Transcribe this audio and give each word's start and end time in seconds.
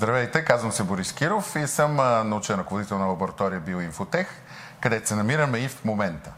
Здравейте, 0.00 0.44
казвам 0.44 0.72
се 0.72 0.84
Борис 0.84 1.12
Киров 1.12 1.56
и 1.56 1.66
съм 1.66 1.96
научен 2.28 2.60
ръководител 2.60 2.98
на 2.98 3.06
лаборатория 3.06 3.60
Биоинфотех, 3.60 4.28
където 4.80 5.08
се 5.08 5.14
намираме 5.14 5.58
и 5.58 5.68
в 5.68 5.84
момента. 5.84 6.32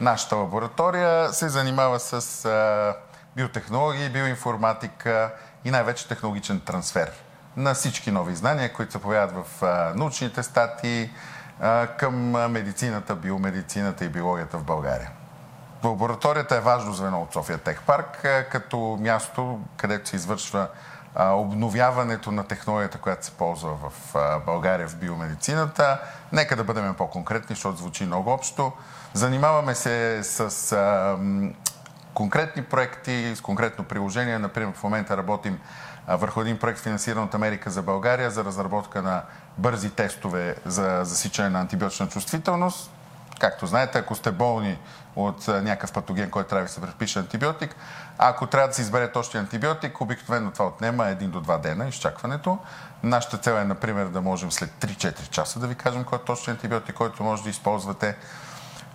Нашата 0.00 0.36
лаборатория 0.36 1.32
се 1.32 1.48
занимава 1.48 2.00
с 2.00 2.94
биотехнологии, 3.36 4.08
биоинформатика 4.08 5.34
и 5.64 5.70
най-вече 5.70 6.08
технологичен 6.08 6.60
трансфер 6.60 7.12
на 7.56 7.74
всички 7.74 8.10
нови 8.10 8.34
знания, 8.34 8.72
които 8.72 8.92
се 8.92 8.98
появяват 8.98 9.46
в 9.46 9.62
научните 9.94 10.42
статии 10.42 11.10
към 11.98 12.30
медицината, 12.52 13.14
биомедицината 13.14 14.04
и 14.04 14.08
биологията 14.08 14.58
в 14.58 14.64
България. 14.64 15.10
Лабораторията 15.84 16.56
е 16.56 16.60
важно 16.60 16.92
звено 16.92 17.22
от 17.22 17.32
София 17.32 17.58
Тех 17.58 17.82
Парк, 17.82 18.26
като 18.50 18.98
място, 19.00 19.60
където 19.76 20.08
се 20.08 20.16
извършва 20.16 20.68
обновяването 21.18 22.32
на 22.32 22.44
технологията, 22.44 22.98
която 22.98 23.26
се 23.26 23.30
ползва 23.30 23.70
в 23.74 24.14
България 24.46 24.88
в 24.88 24.96
биомедицината. 24.96 26.00
Нека 26.32 26.56
да 26.56 26.64
бъдем 26.64 26.94
по-конкретни, 26.94 27.56
защото 27.56 27.78
звучи 27.78 28.06
много 28.06 28.30
общо. 28.30 28.72
Занимаваме 29.14 29.74
се 29.74 30.20
с 30.22 30.72
а, 30.72 31.16
конкретни 32.14 32.62
проекти, 32.62 33.32
с 33.36 33.40
конкретно 33.40 33.84
приложение. 33.84 34.38
Например, 34.38 34.72
в 34.74 34.82
момента 34.82 35.16
работим 35.16 35.58
върху 36.08 36.40
един 36.40 36.58
проект, 36.58 36.80
финансиран 36.80 37.24
от 37.24 37.34
Америка 37.34 37.70
за 37.70 37.82
България, 37.82 38.30
за 38.30 38.44
разработка 38.44 39.02
на 39.02 39.22
бързи 39.58 39.90
тестове 39.90 40.56
за 40.64 41.00
засичане 41.04 41.48
на 41.48 41.60
антибиотична 41.60 42.08
чувствителност. 42.08 42.90
Както 43.40 43.66
знаете, 43.66 43.98
ако 43.98 44.14
сте 44.14 44.30
болни 44.30 44.78
от 45.16 45.48
някакъв 45.48 45.92
патоген, 45.92 46.30
който 46.30 46.48
трябва 46.48 46.66
да 46.66 46.72
се 46.72 46.80
предпише 46.80 47.18
антибиотик, 47.18 47.76
а 48.18 48.28
ако 48.28 48.46
трябва 48.46 48.68
да 48.68 48.74
се 48.74 48.82
избере 48.82 49.12
точния 49.12 49.40
антибиотик, 49.40 50.00
обикновено 50.00 50.50
това 50.50 50.66
отнема 50.66 51.04
1 51.04 51.28
до 51.28 51.40
2 51.42 51.60
дена 51.60 51.88
изчакването. 51.88 52.58
Нашата 53.02 53.38
цел 53.38 53.52
е, 53.52 53.64
например, 53.64 54.06
да 54.06 54.20
можем 54.20 54.52
след 54.52 54.70
3-4 54.70 55.28
часа 55.28 55.60
да 55.60 55.66
ви 55.66 55.74
кажем 55.74 56.04
кой 56.04 56.18
е 56.18 56.22
точният 56.22 56.58
антибиотик, 56.58 56.94
който 56.94 57.22
може 57.22 57.42
да 57.42 57.50
използвате. 57.50 58.16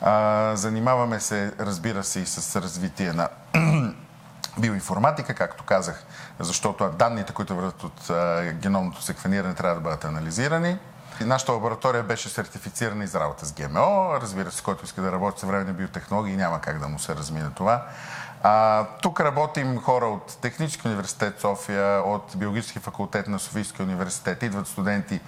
А, 0.00 0.56
занимаваме 0.56 1.20
се, 1.20 1.52
разбира 1.60 2.04
се, 2.04 2.20
и 2.20 2.26
с 2.26 2.60
развитие 2.62 3.12
на 3.12 3.28
биоинформатика, 4.58 5.34
както 5.34 5.64
казах, 5.64 6.04
защото 6.38 6.88
данните, 6.88 7.32
които 7.32 7.56
върват 7.56 7.84
от 7.84 8.10
геномното 8.52 9.02
секвениране, 9.02 9.54
трябва 9.54 9.74
да 9.74 9.80
бъдат 9.80 10.04
анализирани. 10.04 10.78
Нашата 11.20 11.52
лаборатория 11.52 12.02
беше 12.02 12.28
сертифицирана 12.28 13.04
и 13.04 13.06
за 13.06 13.20
работа 13.20 13.46
с 13.46 13.52
ГМО. 13.52 14.10
Разбира 14.22 14.50
се, 14.50 14.62
който 14.62 14.84
иска 14.84 15.02
да 15.02 15.12
работи 15.12 15.40
съвременни 15.40 15.72
биотехнологии, 15.72 16.36
няма 16.36 16.60
как 16.60 16.78
да 16.78 16.88
му 16.88 16.98
се 16.98 17.16
размине 17.16 17.50
това. 17.56 17.86
А, 18.42 18.84
тук 19.02 19.20
работим 19.20 19.80
хора 19.80 20.06
от 20.06 20.38
Технически 20.40 20.88
университет 20.88 21.40
София, 21.40 22.02
от 22.02 22.32
Биологически 22.36 22.78
факултет 22.78 23.28
на 23.28 23.38
Софийския 23.38 23.86
университет. 23.86 24.42
Идват 24.42 24.68
студенти, 24.68 25.20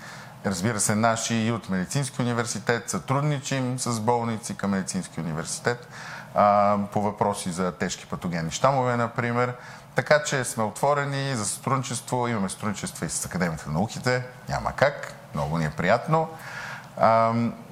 разбира 0.46 0.80
се, 0.80 0.94
наши 0.94 1.34
и 1.34 1.52
от 1.52 1.68
Медицински 1.68 2.22
университет. 2.22 2.90
Сътрудничим 2.90 3.78
с 3.78 4.00
болници 4.00 4.56
към 4.56 4.70
Медицински 4.70 5.20
университет 5.20 5.88
а, 6.34 6.76
по 6.92 7.02
въпроси 7.02 7.50
за 7.50 7.72
тежки 7.72 8.06
патогени 8.06 8.50
щамове, 8.50 8.96
например. 8.96 9.54
Така 9.94 10.22
че 10.22 10.44
сме 10.44 10.64
отворени 10.64 11.36
за 11.36 11.46
сътрудничество. 11.46 12.28
Имаме 12.28 12.48
сътрудничество 12.48 13.04
и 13.04 13.08
с 13.08 13.26
Академията 13.26 13.64
на 13.66 13.72
науките. 13.72 14.26
Няма 14.48 14.72
как. 14.72 15.17
Много 15.34 15.58
ни 15.58 15.64
е 15.64 15.70
приятно. 15.70 16.28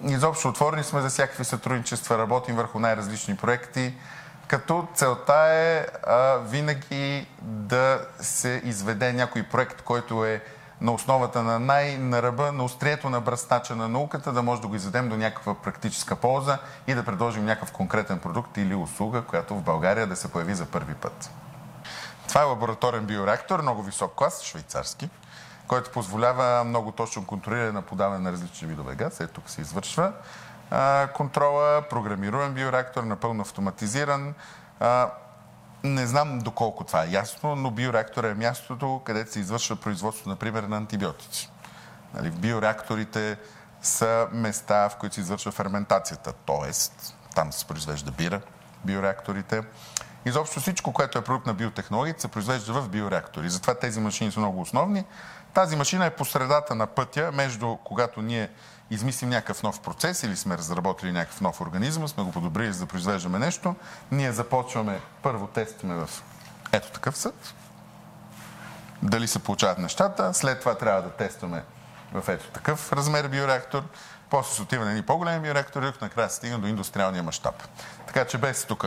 Изобщо 0.04 0.48
отворени 0.48 0.84
сме 0.84 1.00
за 1.00 1.08
всякакви 1.08 1.44
сътрудничества. 1.44 2.18
Работим 2.18 2.56
върху 2.56 2.78
най-различни 2.78 3.36
проекти 3.36 3.94
като 4.48 4.88
целта 4.94 5.34
е 5.34 5.86
винаги 6.44 7.26
да 7.42 8.00
се 8.20 8.62
изведе 8.64 9.12
някой 9.12 9.42
проект, 9.42 9.82
който 9.82 10.24
е 10.24 10.42
на 10.80 10.92
основата 10.92 11.42
на 11.42 11.58
най 11.58 11.98
на 11.98 12.22
ръба, 12.22 12.52
на 12.52 12.64
острието 12.64 13.10
на 13.10 13.20
бръстача 13.20 13.76
на 13.76 13.88
науката, 13.88 14.32
да 14.32 14.42
може 14.42 14.60
да 14.60 14.68
го 14.68 14.74
изведем 14.74 15.08
до 15.08 15.16
някаква 15.16 15.54
практическа 15.54 16.16
полза 16.16 16.58
и 16.86 16.94
да 16.94 17.04
предложим 17.04 17.44
някакъв 17.44 17.72
конкретен 17.72 18.18
продукт 18.18 18.56
или 18.56 18.74
услуга, 18.74 19.22
която 19.22 19.54
в 19.54 19.62
България 19.62 20.06
да 20.06 20.16
се 20.16 20.32
появи 20.32 20.54
за 20.54 20.66
първи 20.66 20.94
път. 20.94 21.30
Това 22.28 22.40
е 22.40 22.44
лабораторен 22.44 23.04
биореактор, 23.04 23.62
много 23.62 23.82
висок 23.82 24.12
клас, 24.14 24.42
швейцарски, 24.42 25.10
който 25.68 25.90
позволява 25.90 26.64
много 26.64 26.92
точно 26.92 27.26
контролиране 27.26 27.72
на 27.72 27.82
подаване 27.82 28.20
на 28.20 28.32
различни 28.32 28.68
видове 28.68 28.94
газ. 28.94 29.20
Ето 29.20 29.32
тук 29.32 29.50
се 29.50 29.60
извършва 29.60 30.12
а, 30.70 31.08
контрола, 31.14 31.82
програмируем 31.90 32.54
биореактор, 32.54 33.02
напълно 33.02 33.42
автоматизиран. 33.42 34.34
А, 34.80 35.10
не 35.84 36.06
знам 36.06 36.38
доколко 36.38 36.84
това 36.84 37.04
е 37.04 37.10
ясно, 37.10 37.56
но 37.56 37.70
биореактор 37.70 38.24
е 38.24 38.34
мястото, 38.34 39.00
където 39.04 39.32
се 39.32 39.40
извършва 39.40 39.76
производство, 39.76 40.30
например, 40.30 40.62
на 40.62 40.76
антибиотици. 40.76 41.50
Нали, 42.14 42.30
в 42.30 42.38
биореакторите 42.38 43.38
са 43.82 44.28
места, 44.32 44.88
в 44.88 44.96
които 44.96 45.14
се 45.14 45.20
извършва 45.20 45.52
ферментацията, 45.52 46.32
т.е. 46.32 46.70
там 47.34 47.52
се 47.52 47.64
произвежда 47.64 48.10
бира, 48.10 48.40
биореакторите. 48.84 49.62
Изобщо 50.26 50.60
всичко, 50.60 50.92
което 50.92 51.18
е 51.18 51.24
продукт 51.24 51.46
на 51.46 51.54
биотехнологията, 51.54 52.20
се 52.20 52.28
произвежда 52.28 52.72
в 52.72 52.88
биореактори. 52.88 53.50
Затова 53.50 53.74
тези 53.74 54.00
машини 54.00 54.32
са 54.32 54.40
много 54.40 54.60
основни. 54.60 55.04
Тази 55.54 55.76
машина 55.76 56.06
е 56.06 56.10
по 56.10 56.24
средата 56.24 56.74
на 56.74 56.86
пътя 56.86 57.30
между 57.32 57.76
когато 57.76 58.22
ние 58.22 58.50
измислим 58.90 59.30
някакъв 59.30 59.62
нов 59.62 59.80
процес 59.80 60.22
или 60.22 60.36
сме 60.36 60.58
разработили 60.58 61.12
някакъв 61.12 61.40
нов 61.40 61.60
организъм, 61.60 62.08
сме 62.08 62.22
го 62.22 62.32
подобрили 62.32 62.72
за 62.72 62.80
да 62.80 62.86
произвеждаме 62.86 63.38
нещо, 63.38 63.74
ние 64.10 64.32
започваме, 64.32 65.00
първо 65.22 65.46
тестваме 65.46 65.94
в 65.94 66.10
ето 66.72 66.90
такъв 66.90 67.16
съд, 67.16 67.54
дали 69.02 69.28
се 69.28 69.38
получават 69.38 69.78
нещата, 69.78 70.34
след 70.34 70.60
това 70.60 70.74
трябва 70.74 71.02
да 71.02 71.10
тестваме 71.10 71.64
в 72.12 72.28
ето 72.28 72.50
такъв 72.50 72.92
размер 72.92 73.28
биореактор, 73.28 73.82
после 74.30 74.54
се 74.54 74.62
отива 74.62 74.84
на 74.84 74.90
едни 74.90 75.02
по-големи 75.02 75.40
биореактори, 75.40 75.92
накрая 76.02 76.30
се 76.30 76.36
стигна 76.36 76.58
до 76.58 76.66
индустриалния 76.66 77.22
мащаб. 77.22 77.62
Така 78.06 78.24
че 78.24 78.38
без 78.38 78.64
тук 78.64 78.86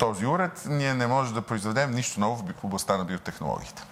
този 0.00 0.26
уред, 0.26 0.62
ние 0.66 0.94
не 0.94 1.06
можем 1.06 1.34
да 1.34 1.42
произведем 1.42 1.90
нищо 1.90 2.20
ново 2.20 2.36
в 2.36 2.64
областта 2.64 2.96
на 2.96 3.04
биотехнологиите. 3.04 3.82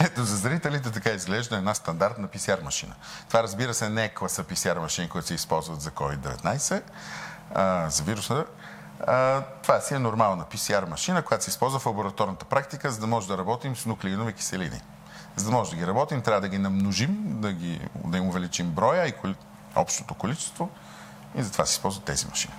Ето 0.00 0.24
за 0.24 0.36
зрителите 0.36 0.90
така 0.90 1.10
изглежда 1.10 1.56
една 1.56 1.74
стандартна 1.74 2.28
PCR 2.28 2.62
машина. 2.62 2.94
Това 3.28 3.42
разбира 3.42 3.74
се 3.74 3.88
не 3.88 4.04
е 4.04 4.08
класа 4.08 4.44
PCR 4.44 4.78
машини, 4.78 5.08
които 5.08 5.28
се 5.28 5.34
използват 5.34 5.80
за 5.80 5.90
COVID-19, 5.90 6.82
а, 7.54 7.90
за 7.90 8.02
вируса. 8.02 8.44
А, 9.06 9.42
това 9.62 9.80
си 9.80 9.94
е 9.94 9.98
нормална 9.98 10.44
PCR 10.44 10.88
машина, 10.88 11.22
която 11.22 11.44
се 11.44 11.50
използва 11.50 11.78
в 11.78 11.86
лабораторната 11.86 12.44
практика, 12.44 12.90
за 12.90 13.00
да 13.00 13.06
може 13.06 13.28
да 13.28 13.38
работим 13.38 13.76
с 13.76 13.86
нуклеинови 13.86 14.32
киселини. 14.32 14.80
За 15.36 15.44
да 15.44 15.50
може 15.50 15.70
да 15.70 15.76
ги 15.76 15.86
работим, 15.86 16.22
трябва 16.22 16.40
да 16.40 16.48
ги 16.48 16.58
намножим, 16.58 17.40
да, 17.40 17.52
ги, 17.52 17.80
да 18.04 18.18
им 18.18 18.28
увеличим 18.28 18.70
броя 18.70 19.06
и 19.06 19.12
коли, 19.12 19.34
общото 19.76 20.14
количество 20.14 20.70
и 21.34 21.42
затова 21.42 21.66
се 21.66 21.72
използват 21.72 22.04
тези 22.04 22.26
машини. 22.26 22.54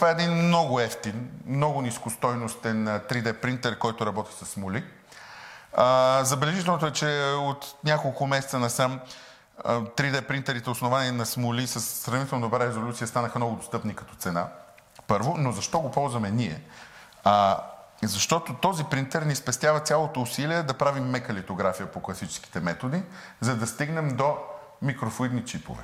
Това 0.00 0.08
е 0.08 0.12
един 0.12 0.32
много 0.32 0.80
ефтин, 0.80 1.30
много 1.46 1.82
нискостойностен 1.82 2.86
3D 2.86 3.32
принтер, 3.32 3.78
който 3.78 4.06
работи 4.06 4.30
с 4.34 4.46
смоли 4.46 4.84
а, 5.72 6.20
забележителното 6.24 6.86
е, 6.86 6.90
че 6.90 7.34
от 7.36 7.74
няколко 7.84 8.26
месеца 8.26 8.58
насам 8.58 9.00
3D 9.64 10.26
принтерите, 10.26 10.70
основани 10.70 11.10
на 11.10 11.26
смоли 11.26 11.66
с 11.66 11.80
сравнително 11.80 12.46
добра 12.46 12.66
резолюция, 12.66 13.08
станаха 13.08 13.38
много 13.38 13.56
достъпни 13.56 13.94
като 13.94 14.14
цена. 14.14 14.48
Първо, 15.06 15.34
но 15.38 15.52
защо 15.52 15.80
го 15.80 15.90
ползваме 15.90 16.30
ние? 16.30 16.62
А, 17.24 17.58
защото 18.02 18.54
този 18.54 18.84
принтер 18.84 19.22
ни 19.22 19.34
спестява 19.34 19.80
цялото 19.80 20.22
усилие 20.22 20.62
да 20.62 20.74
правим 20.74 21.04
мека 21.04 21.34
литография 21.34 21.86
по 21.86 22.00
класическите 22.00 22.60
методи, 22.60 23.02
за 23.40 23.56
да 23.56 23.66
стигнем 23.66 24.16
до 24.16 24.36
микрофлуидни 24.82 25.44
чипове. 25.44 25.82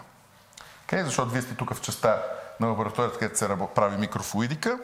Okay? 0.87 1.03
Защото 1.03 1.31
вие 1.31 1.43
сте 1.43 1.55
тук 1.55 1.75
в 1.75 1.81
частта 1.81 2.23
на 2.61 2.67
лабораторията, 2.67 3.19
където 3.19 3.39
се 3.39 3.49
прави 3.75 3.97
микрофлуидика. 3.97 4.79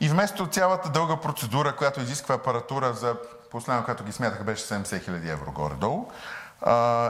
И 0.00 0.08
вместо 0.08 0.46
цялата 0.46 0.88
дълга 0.88 1.16
процедура, 1.16 1.76
която 1.76 2.00
изисква 2.00 2.34
апаратура 2.34 2.92
за 2.92 3.16
последно, 3.50 3.84
която 3.84 4.04
ги 4.04 4.12
смятаха, 4.12 4.44
беше 4.44 4.64
70 4.64 4.82
000 4.82 5.32
евро 5.32 5.52
горе-долу, 5.52 6.06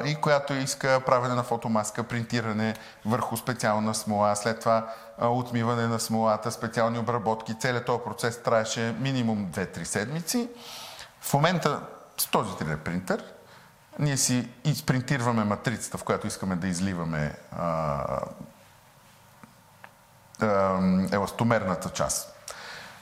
и 0.04 0.16
която 0.20 0.54
иска 0.54 1.00
правене 1.06 1.34
на 1.34 1.42
фотомаска, 1.42 2.02
принтиране 2.02 2.74
върху 3.06 3.36
специална 3.36 3.94
смола, 3.94 4.36
след 4.36 4.60
това 4.60 4.94
отмиване 5.20 5.86
на 5.86 6.00
смолата, 6.00 6.52
специални 6.52 6.98
обработки. 6.98 7.58
Целият 7.58 7.86
този 7.86 8.02
процес 8.04 8.42
траеше 8.42 8.94
минимум 9.00 9.46
2-3 9.46 9.84
седмици. 9.84 10.48
В 11.20 11.34
момента 11.34 11.80
с 12.18 12.26
този 12.26 12.50
3D 12.50 12.76
принтер 12.76 13.24
ние 13.98 14.16
си 14.16 14.48
изпринтираме 14.64 15.44
матрицата, 15.44 15.98
в 15.98 16.04
която 16.04 16.26
искаме 16.26 16.56
да 16.56 16.68
изливаме 16.68 17.34
а, 17.52 18.20
еластомерната 21.12 21.90
част 21.90 22.34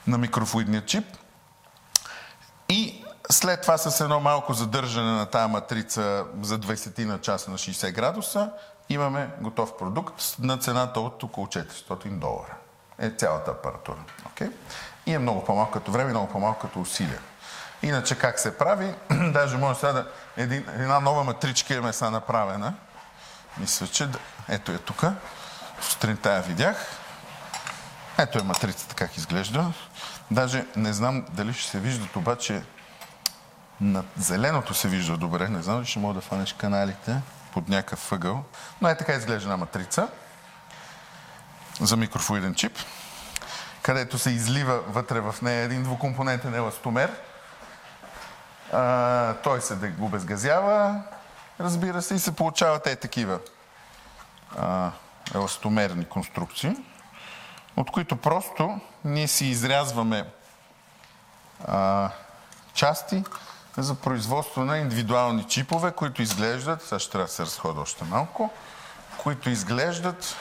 на 0.07 0.17
микрофлуидния 0.17 0.85
чип 0.85 1.05
и 2.69 3.05
след 3.31 3.61
това 3.61 3.77
с 3.77 4.01
едно 4.01 4.19
малко 4.19 4.53
задържане 4.53 5.11
на 5.11 5.25
тази 5.25 5.51
матрица 5.51 6.25
за 6.41 6.59
20 6.59 7.05
на 7.05 7.21
часа 7.21 7.51
на 7.51 7.57
60 7.57 7.91
градуса 7.91 8.51
имаме 8.89 9.29
готов 9.41 9.77
продукт 9.77 10.35
на 10.39 10.57
цената 10.57 10.99
от 10.99 11.23
около 11.23 11.47
400 11.47 12.09
долара. 12.09 12.55
Е 12.99 13.09
цялата 13.09 13.51
апаратура. 13.51 13.97
Okay? 14.29 14.51
И 15.05 15.13
е 15.13 15.19
много 15.19 15.45
по-малко 15.45 15.71
като 15.71 15.91
време, 15.91 16.09
много 16.09 16.27
по-малко 16.27 16.59
като 16.59 16.81
усилия. 16.81 17.19
Иначе 17.83 18.15
как 18.15 18.39
се 18.39 18.57
прави? 18.57 18.95
Даже 19.33 19.57
може 19.57 19.79
сега 19.79 19.93
да... 19.93 20.07
Един, 20.37 20.65
една 20.73 20.99
нова 20.99 21.23
матричка 21.23 21.73
имаме 21.73 21.93
сега 21.93 22.09
направена. 22.09 22.73
Мисля, 23.57 23.87
че... 23.87 24.07
Ето 24.49 24.71
е 24.71 24.77
тук. 24.77 25.03
Сутринта 25.81 26.33
я 26.33 26.41
видях. 26.41 26.87
Ето 28.19 28.39
е 28.39 28.43
матрицата 28.43 28.95
как 28.95 29.17
изглежда. 29.17 29.73
Даже 30.31 30.65
не 30.75 30.93
знам 30.93 31.25
дали 31.29 31.53
ще 31.53 31.69
се 31.69 31.79
виждат, 31.79 32.15
обаче 32.15 32.63
на 33.81 34.03
зеленото 34.17 34.73
се 34.73 34.87
вижда 34.87 35.17
добре. 35.17 35.49
Не 35.49 35.61
знам 35.61 35.75
дали 35.75 35.85
ще 35.85 35.99
мога 35.99 36.13
да 36.13 36.21
фанеш 36.21 36.53
каналите 36.53 37.21
под 37.53 37.69
някакъв 37.69 38.09
въгъл. 38.09 38.43
Но 38.81 38.89
е 38.89 38.97
така 38.97 39.13
изглежда 39.13 39.43
една 39.43 39.57
матрица 39.57 40.07
за 41.79 41.97
микрофлуиден 41.97 42.55
чип, 42.55 42.77
където 43.81 44.17
се 44.17 44.29
излива 44.29 44.79
вътре 44.87 45.19
в 45.19 45.35
нея 45.41 45.63
един 45.63 45.83
двукомпонентен 45.83 46.55
еластомер. 46.55 47.11
А, 48.73 49.33
той 49.33 49.61
се 49.61 49.93
обезгазява, 49.99 51.01
разбира 51.59 52.01
се, 52.01 52.15
и 52.15 52.19
се 52.19 52.35
получават 52.35 52.87
е 52.87 52.95
такива 52.95 53.39
а, 54.57 54.91
еластомерни 55.35 56.05
конструкции, 56.05 56.75
от 57.77 57.91
които 57.91 58.15
просто 58.15 58.79
ние 59.05 59.27
си 59.27 59.45
изрязваме 59.45 60.25
а, 61.67 62.09
части 62.73 63.23
за 63.77 63.95
производство 63.95 64.65
на 64.65 64.77
индивидуални 64.77 65.43
чипове, 65.43 65.91
които 65.91 66.21
изглеждат, 66.21 66.81
сега 66.81 66.99
ще 66.99 67.11
трябва 67.11 67.25
да 67.25 67.31
се 67.31 67.43
разхода 67.43 67.81
още 67.81 68.03
малко, 68.03 68.49
които 69.17 69.49
изглеждат 69.49 70.35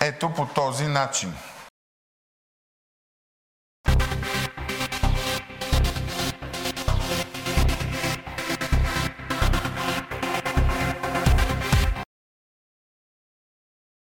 ето 0.00 0.34
по 0.34 0.46
този 0.46 0.86
начин. 0.86 1.34